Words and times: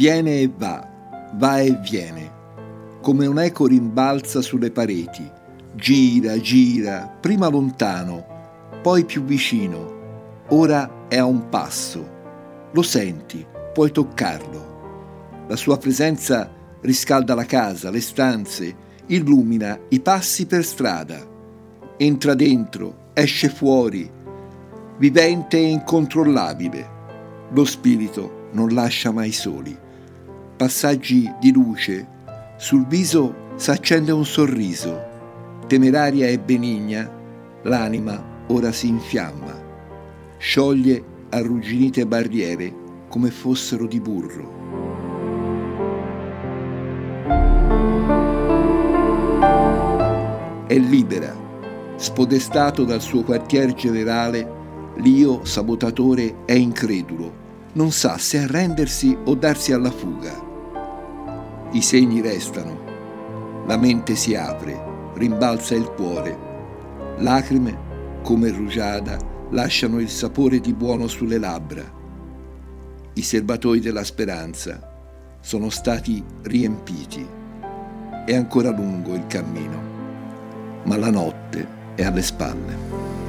Viene 0.00 0.40
e 0.40 0.50
va, 0.56 0.88
va 1.34 1.60
e 1.60 1.78
viene, 1.82 2.30
come 3.02 3.26
un 3.26 3.38
eco 3.38 3.66
rimbalza 3.66 4.40
sulle 4.40 4.70
pareti, 4.70 5.30
gira, 5.74 6.40
gira, 6.40 7.18
prima 7.20 7.48
lontano, 7.48 8.24
poi 8.80 9.04
più 9.04 9.22
vicino, 9.24 10.46
ora 10.48 11.06
è 11.06 11.18
a 11.18 11.26
un 11.26 11.50
passo. 11.50 12.02
Lo 12.72 12.80
senti, 12.80 13.44
puoi 13.74 13.92
toccarlo. 13.92 15.44
La 15.48 15.56
sua 15.56 15.76
presenza 15.76 16.50
riscalda 16.80 17.34
la 17.34 17.44
casa, 17.44 17.90
le 17.90 18.00
stanze, 18.00 18.74
illumina 19.08 19.78
i 19.90 20.00
passi 20.00 20.46
per 20.46 20.64
strada. 20.64 21.18
Entra 21.98 22.32
dentro, 22.32 23.10
esce 23.12 23.50
fuori, 23.50 24.10
vivente 24.96 25.58
e 25.58 25.68
incontrollabile. 25.68 26.88
Lo 27.50 27.66
spirito 27.66 28.48
non 28.52 28.72
lascia 28.72 29.10
mai 29.10 29.32
soli. 29.32 29.88
Passaggi 30.60 31.32
di 31.40 31.52
luce, 31.52 32.06
sul 32.58 32.86
viso 32.86 33.54
s'accende 33.56 34.12
un 34.12 34.26
sorriso. 34.26 35.00
Temeraria 35.66 36.26
e 36.26 36.38
benigna, 36.38 37.10
l'anima 37.62 38.22
ora 38.48 38.70
si 38.70 38.88
infiamma. 38.88 39.58
Scioglie 40.36 41.02
arrugginite 41.30 42.06
barriere 42.06 42.74
come 43.08 43.30
fossero 43.30 43.86
di 43.86 44.00
burro. 44.00 44.58
È 50.66 50.76
libera, 50.76 51.34
spodestato 51.96 52.84
dal 52.84 53.00
suo 53.00 53.22
quartier 53.22 53.72
generale, 53.72 54.46
l'io 54.96 55.42
sabotatore 55.46 56.44
è 56.44 56.52
incredulo, 56.52 57.32
non 57.72 57.90
sa 57.92 58.18
se 58.18 58.40
arrendersi 58.40 59.16
o 59.24 59.34
darsi 59.34 59.72
alla 59.72 59.90
fuga. 59.90 60.48
I 61.72 61.82
segni 61.82 62.20
restano, 62.20 63.64
la 63.66 63.76
mente 63.76 64.16
si 64.16 64.34
apre, 64.34 65.12
rimbalza 65.14 65.74
il 65.74 65.90
cuore, 65.90 66.36
lacrime, 67.18 67.88
come 68.22 68.50
rugiada, 68.50 69.18
lasciano 69.50 69.98
il 69.98 70.08
sapore 70.08 70.60
di 70.60 70.72
buono 70.72 71.06
sulle 71.06 71.38
labbra. 71.38 71.82
I 73.14 73.22
serbatoi 73.22 73.80
della 73.80 74.04
speranza 74.04 75.38
sono 75.40 75.70
stati 75.70 76.22
riempiti. 76.42 77.26
È 78.26 78.34
ancora 78.34 78.70
lungo 78.70 79.14
il 79.14 79.26
cammino 79.26 79.90
ma 80.84 80.96
la 80.96 81.10
notte 81.10 81.66
è 81.94 82.04
alle 82.04 82.22
spalle. 82.22 83.19